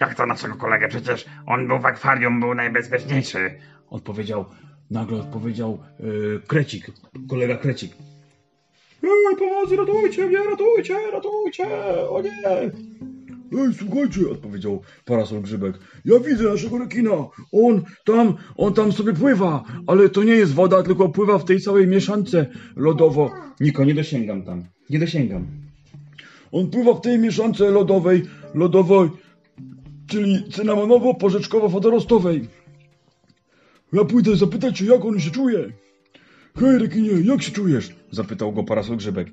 [0.00, 0.88] Jak to naszego kolegę?
[0.88, 3.58] Przecież on był w akwarium, był najbezpieczniejszy.
[3.90, 4.44] Odpowiedział,
[4.90, 6.04] nagle odpowiedział e,
[6.46, 6.86] Krecik,
[7.28, 7.92] kolega Krecik.
[9.04, 11.66] Ej, pomocy, ratujcie mnie, ratujcie, ratujcie,
[12.10, 12.30] o nie!
[13.58, 15.78] Ej, słuchajcie, odpowiedział parasol grzybek.
[16.04, 17.10] Ja widzę naszego rekina.
[17.52, 21.60] On tam, on tam sobie pływa, ale to nie jest woda, tylko pływa w tej
[21.60, 23.30] całej mieszance lodowo.
[23.60, 25.46] Niko, nie dosięgam tam, nie dosięgam.
[26.52, 28.22] On pływa w tej mieszance lodowej,
[28.54, 29.08] lodowej,
[30.06, 32.46] czyli cynamonowo-porzeczkowo-wodorostowej.
[33.92, 35.72] Ja pójdę zapytać się, jak on się czuje.
[36.60, 37.96] Hej, rekinie, jak się czujesz?
[38.10, 39.28] Zapytał go parasol grzybek.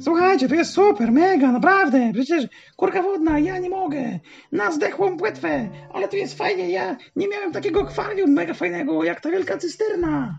[0.00, 2.10] Słuchajcie, to jest super, mega, naprawdę.
[2.12, 2.44] Przecież
[2.76, 4.18] kurka wodna, ja nie mogę.
[4.52, 6.70] Na zdechłą płetwę, ale to jest fajnie.
[6.70, 10.38] Ja nie miałem takiego akwarium mega fajnego, jak ta wielka cysterna.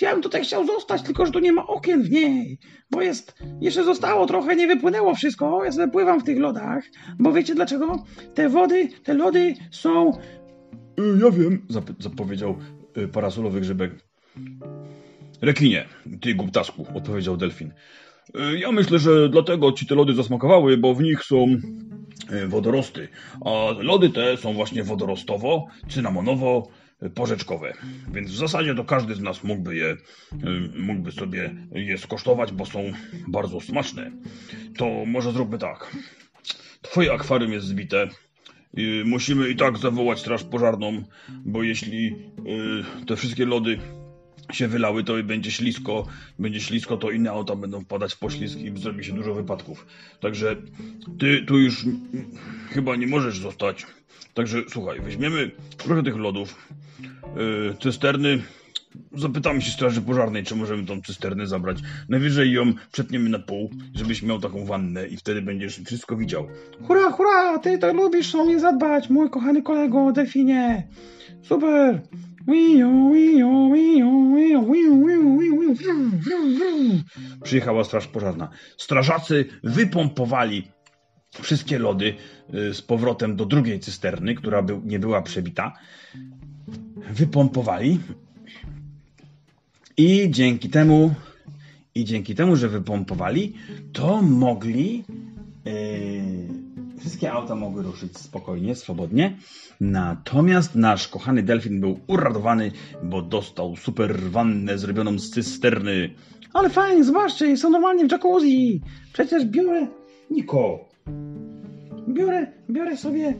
[0.00, 2.58] Ja bym tutaj chciał zostać, tylko że tu nie ma okien w niej,
[2.90, 5.64] bo jest, jeszcze zostało trochę, nie wypłynęło wszystko.
[5.64, 6.84] Ja sobie pływam w tych lodach,
[7.18, 8.04] bo wiecie dlaczego?
[8.34, 10.10] Te wody, te lody są
[11.00, 12.56] Y, ja wiem, zap- zapowiedział
[12.98, 13.92] y, parasolowy grzybek.
[15.44, 15.84] Rekinie,
[16.20, 17.72] ty głuptasku, odpowiedział delfin.
[18.52, 21.46] Y, Ja myślę, że dlatego ci te lody zasmakowały, bo w nich są
[22.32, 23.08] y, wodorosty,
[23.44, 26.68] a lody te są właśnie wodorostowo, cynamonowo,
[27.02, 27.72] y, porzeczkowe.
[28.12, 29.96] Więc w zasadzie to każdy z nas mógłby je,
[30.78, 32.92] mógłby sobie je skosztować, bo są
[33.28, 34.10] bardzo smaczne.
[34.76, 35.96] To może zróbmy tak.
[36.82, 38.08] Twoje akwarium jest zbite.
[39.04, 41.02] Musimy i tak zawołać straż pożarną,
[41.44, 42.16] bo jeśli
[43.06, 43.78] te wszystkie lody
[44.52, 46.06] się wylały, to będzie ślisko,
[46.38, 49.86] będzie ślisko, to inne auta będą wpadać w poślizg i zrobi się dużo wypadków.
[50.20, 50.56] Także
[51.18, 51.84] ty tu już
[52.70, 53.86] chyba nie możesz zostać.
[54.34, 56.68] Także słuchaj, weźmiemy trochę tych lodów,
[57.72, 58.42] y, cysterny,
[59.12, 61.78] zapytamy się straży pożarnej, czy możemy tą cysternę zabrać.
[62.08, 66.48] Najwyżej ją przetniemy na pół, żebyś miał taką wannę i wtedy będziesz wszystko widział.
[66.86, 70.88] Hurra, hurra, ty to lubisz o mnie zadbać, mój kochany kolego, delfinie.
[71.42, 72.00] Super.
[77.42, 78.48] Przyjechała straż pożarna.
[78.76, 80.68] Strażacy wypompowali
[81.42, 82.14] wszystkie lody
[82.48, 85.72] z powrotem do drugiej cysterny, która był, nie była przebita.
[87.10, 88.00] Wypompowali.
[89.96, 91.14] I dzięki temu,
[91.94, 93.54] i dzięki temu, że wypompowali,
[93.92, 95.04] to mogli.
[95.64, 96.63] Yy
[97.04, 99.36] wszystkie auta mogły ruszyć spokojnie, swobodnie.
[99.80, 102.72] Natomiast nasz kochany delfin był uradowany,
[103.02, 106.10] bo dostał super wannę zrobioną z cysterny.
[106.52, 108.80] Ale fajnie, zobaczcie, są normalnie w jacuzzi.
[109.12, 109.86] Przecież biorę,
[110.30, 110.88] Niko,
[112.08, 113.34] biorę, biorę sobie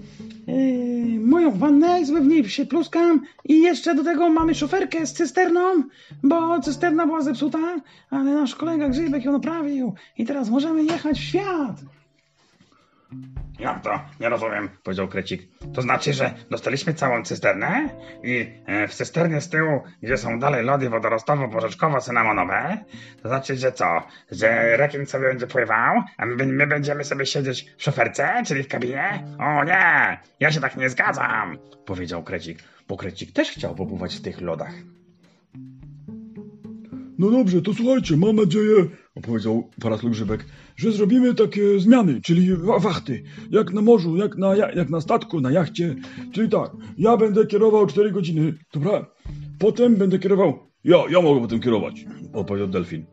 [0.46, 5.06] yy, moją wannę i sobie w niej się pluskam i jeszcze do tego mamy szoferkę
[5.06, 5.60] z cysterną,
[6.22, 7.80] bo cysterna była zepsuta,
[8.10, 11.80] ale nasz kolega Grzybek ją naprawił i teraz możemy jechać w świat.
[13.58, 14.00] Jak to?
[14.20, 14.68] Nie rozumiem.
[14.82, 15.48] Powiedział Krecik.
[15.74, 17.88] To znaczy, że dostaliśmy całą cysternę
[18.22, 22.78] i e, w cysternie z tyłu, gdzie są dalej lody wodorostowo-porzeczkowo-cynamonowe,
[23.22, 24.02] to znaczy, że co?
[24.30, 28.68] Że rekin sobie będzie pływał, a my, my będziemy sobie siedzieć w szoferce, czyli w
[28.68, 29.24] kabinie?
[29.38, 30.18] O nie!
[30.40, 31.58] Ja się tak nie zgadzam!
[31.86, 32.58] Powiedział Krecik,
[32.88, 34.72] bo Krecik też chciał popływać w tych lodach.
[37.18, 38.74] No dobrze, to słuchajcie, mam nadzieję,
[39.16, 40.44] Opowiedział parasol Grzybek.
[40.76, 43.22] że zrobimy takie zmiany, czyli wa- wachty.
[43.50, 45.94] Jak na morzu, jak na, ja- jak na statku, na jachcie.
[46.32, 49.06] Czyli tak, ja będę kierował 4 godziny, dobra?
[49.58, 53.04] Potem będę kierował Ja, ja mogę potem kierować, odpowiedział Delfin.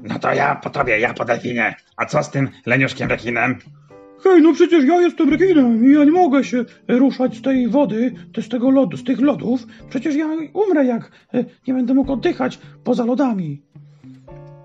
[0.00, 1.74] No to ja po tobie, ja po delfinie.
[1.96, 3.58] A co z tym leniuszkiem rekinem?
[4.24, 8.12] Hej, no przecież ja jestem rekinem i ja nie mogę się ruszać z tej wody,
[8.42, 9.66] z tego lodu, z tych lodów.
[9.90, 13.62] Przecież ja umrę, jak e, nie będę mógł oddychać poza lodami.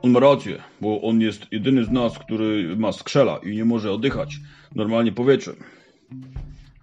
[0.03, 3.91] On ma rację, bo on jest jedyny z nas, który ma skrzela i nie może
[3.91, 4.37] oddychać
[4.75, 5.55] normalnie powietrzem.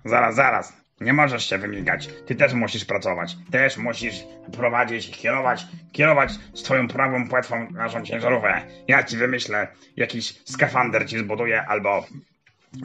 [0.05, 0.81] Zaraz, zaraz.
[1.00, 2.08] Nie możesz się wymigać.
[2.26, 3.37] Ty też musisz pracować.
[3.50, 4.14] Też musisz
[4.52, 8.62] prowadzić, kierować, kierować swoją prawą płetwą naszą ciężarówkę.
[8.88, 12.06] Ja ci wymyślę jakiś skafander ci zbuduję albo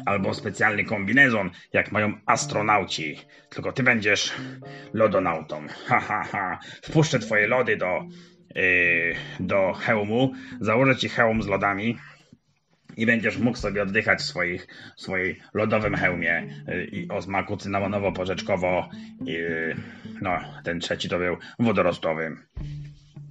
[0.06, 3.18] albo specjalny kombinezon, jak mają astronauci.
[3.50, 4.34] Tylko ty będziesz
[4.94, 5.68] lodonautą.
[5.86, 6.60] Ha, ha, ha.
[6.84, 8.06] Wpuszczę twoje lody do,
[9.40, 11.98] do hełmu, założę ci hełm z lodami
[12.98, 14.68] i będziesz mógł sobie oddychać w swoich,
[14.98, 18.84] w swojej lodowym hełmie yy, i o smaku cynamonowo-porzeczkowo.
[19.26, 19.76] Yy,
[20.22, 22.38] no, ten trzeci to był wodorostowym.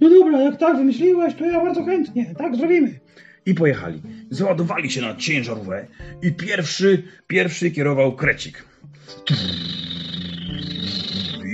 [0.01, 2.99] No dobra, jak tak wymyśliłeś, to ja bardzo chętnie, tak zrobimy.
[3.45, 4.01] I pojechali.
[4.29, 5.87] Załadowali się na ciężarówkę
[6.21, 8.65] i pierwszy, pierwszy kierował Krecik.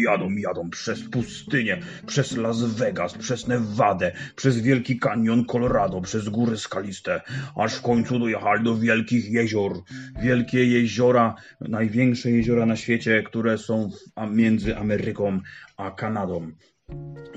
[0.04, 6.58] Jadą, jadą przez pustynię, przez Las Vegas, przez Nevadę, przez Wielki Kanion Colorado, przez góry
[6.58, 7.22] skaliste,
[7.56, 9.74] aż w końcu dojechali do wielkich jezior.
[10.22, 15.40] Wielkie jeziora, największe jeziora na świecie, które są w, między Ameryką
[15.78, 16.52] a Kanadą.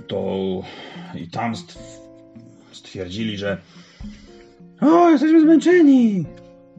[0.06, 0.62] To
[1.14, 1.78] i tam stw-
[2.72, 3.58] stwierdzili, że
[4.80, 6.24] O, jesteśmy zmęczeni.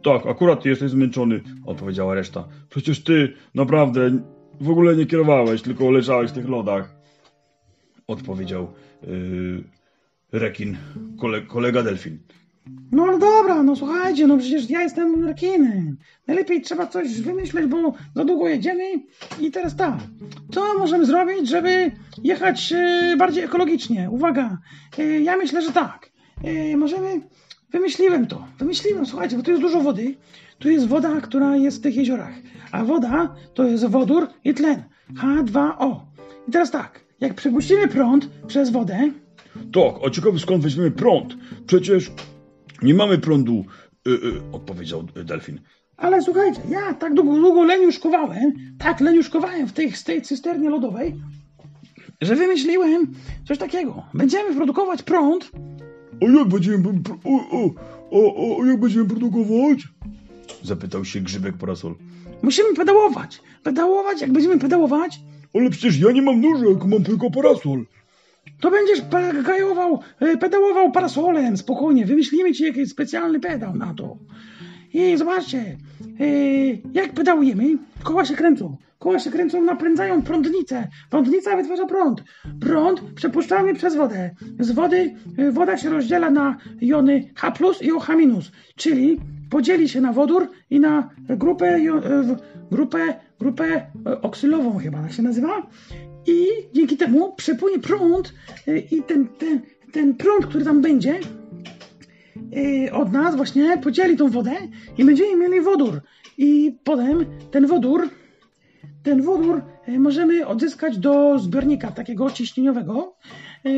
[0.04, 2.48] Tak, akurat ty jesteś zmęczony, odpowiedziała reszta.
[2.70, 4.20] Przecież ty naprawdę
[4.62, 6.96] w ogóle nie kierowałeś, tylko leżałeś w tych lodach.
[8.08, 9.64] Odpowiedział yy,
[10.32, 10.78] rekin,
[11.20, 12.20] kole, kolega delfin.
[12.92, 15.98] No ale dobra, no słuchajcie, no przecież ja jestem rekinem.
[16.28, 18.84] Najlepiej trzeba coś wymyśleć, bo za długo jedziemy.
[19.40, 19.98] I teraz tak,
[20.52, 21.92] co możemy zrobić, żeby
[22.24, 24.10] jechać e, bardziej ekologicznie?
[24.10, 24.58] Uwaga,
[24.98, 26.12] e, ja myślę, że tak.
[26.44, 27.22] E, możemy,
[27.72, 30.16] wymyśliłem to, wymyśliłem, słuchajcie, bo tu jest dużo wody.
[30.60, 32.34] Tu jest woda, która jest w tych jeziorach.
[32.72, 34.84] A woda to jest wodór i tlen.
[35.14, 36.00] H2O.
[36.48, 39.12] I teraz tak, jak przepuścimy prąd przez wodę,
[39.74, 41.38] Tak, a ciekawy skąd weźmiemy prąd?
[41.68, 42.12] Przecież
[42.82, 43.66] nie mamy prądu,
[44.06, 45.60] yy, yy, odpowiedział delfin.
[45.98, 51.16] Ale słuchajcie, ja tak długo, długo leniuszkowałem, tak leniuszkowałem w tej, tej cysternie lodowej,
[52.22, 53.14] że wymyśliłem
[53.48, 54.04] coś takiego.
[54.14, 55.52] Będziemy produkować prąd,
[56.22, 56.84] A jak będziemy,
[57.24, 57.70] o, o,
[58.12, 59.80] o, o, jak będziemy produkować?
[60.64, 61.96] Zapytał się grzybek parasol.
[62.44, 63.42] musimy pedałować.
[63.64, 65.20] Pedałować, jak będziemy pedałować,
[65.54, 67.86] Ale przecież ja nie mam nóżek, mam tylko parasol.
[68.62, 69.02] to będziesz
[69.44, 72.06] gajował, e, pedałował parasolem, spokojnie.
[72.06, 74.18] Wymyślimy ci jakiś specjalny pedał na to.
[74.96, 75.78] I zobaczcie,
[76.94, 78.78] jak pedałujemy, koła się kręcą.
[79.00, 80.88] Koła się kręcą, napędzają prądnicę.
[81.10, 82.24] Prądnica wytwarza prąd.
[82.62, 84.30] Prąd przepuszczamy przez wodę.
[84.60, 88.10] Z wody e, woda się rozdziela na jony H i OH-,
[88.76, 92.38] czyli podzieli się na wodór i na grupę, e,
[92.72, 93.66] grupę, grupę
[94.06, 95.68] e, oksylową chyba tak się nazywa.
[96.28, 98.34] I dzięki temu przepłynie prąd
[98.92, 99.62] i ten, ten,
[99.92, 101.20] ten prąd, który tam będzie,
[102.92, 104.52] od nas właśnie podzieli tą wodę
[104.98, 106.02] i będziemy mieli wodór.
[106.38, 108.10] I potem ten wodór,
[109.04, 113.16] ten wodór e, możemy odzyskać do zbiornika takiego ciśnieniowego.
[113.66, 113.70] E,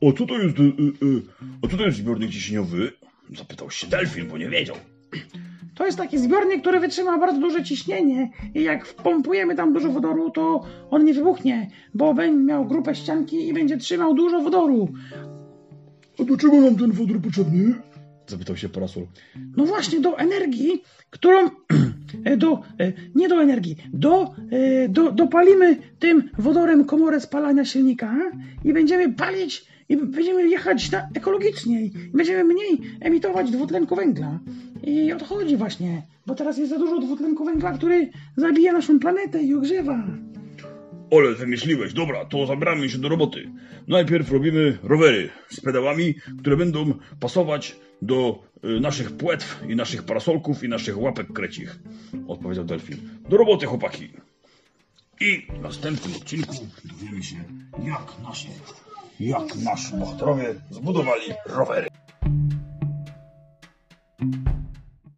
[0.00, 1.22] O co to jest, yy,
[1.62, 2.92] a co to jest zbiornik ciśnieniowy?
[3.36, 4.76] Zapytał się delfin, bo nie wiedział.
[5.74, 10.30] To jest taki zbiornik, który wytrzyma bardzo duże ciśnienie i jak wpompujemy tam dużo wodoru,
[10.30, 14.88] to on nie wybuchnie, bo będzie miał grupę ścianki i będzie trzymał dużo wodoru.
[16.22, 17.74] A do czego nam ten wodór potrzebny?
[18.26, 19.06] Zapytał się parasol.
[19.56, 21.38] No właśnie do energii, którą
[22.24, 28.14] e, do, e, nie do energii, do, e, do, dopalimy tym wodorem komorę spalania silnika
[28.64, 34.38] i będziemy palić i będziemy jechać na ekologicznie i będziemy mniej emitować dwutlenku węgla.
[34.82, 38.98] I o to chodzi właśnie, bo teraz jest za dużo dwutlenku węgla, który zabija naszą
[38.98, 40.06] planetę i ogrzewa.
[41.12, 41.92] Ole, wymyśliłeś.
[41.92, 43.50] Dobra, to zabieramy się do roboty.
[43.88, 50.64] Najpierw robimy rowery z pedałami, które będą pasować do y, naszych płetw i naszych parasolków
[50.64, 51.78] i naszych łapek krecich.
[52.28, 52.96] Odpowiedział Delfin.
[53.28, 54.08] Do roboty, chłopaki.
[55.20, 56.54] I w następnym odcinku
[56.84, 57.36] dowiemy się,
[57.84, 58.48] jak nasi,
[59.20, 61.88] jak nasi bohaterowie zbudowali rowery.